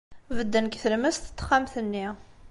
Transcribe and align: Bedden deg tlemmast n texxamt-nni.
Bedden 0.35 0.65
deg 0.67 0.77
tlemmast 0.83 1.25
n 1.31 1.31
texxamt-nni. 1.37 2.07